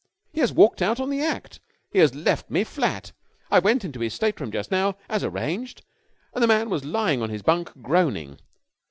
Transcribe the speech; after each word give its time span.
He 0.33 0.39
has 0.39 0.51
walked 0.51 0.81
out 0.81 0.99
on 0.99 1.11
the 1.11 1.21
act! 1.21 1.59
He 1.91 1.99
has 1.99 2.15
left 2.15 2.49
me 2.49 2.63
flat! 2.63 3.11
I 3.51 3.59
went 3.59 3.85
into 3.85 3.99
his 3.99 4.15
stateroom 4.15 4.51
just 4.51 4.71
now, 4.71 4.97
as 5.07 5.23
arranged, 5.23 5.83
and 6.33 6.41
the 6.41 6.47
man 6.47 6.71
was 6.71 6.83
lying 6.83 7.21
on 7.21 7.29
his 7.29 7.43
bunk, 7.43 7.71
groaning." 7.83 8.39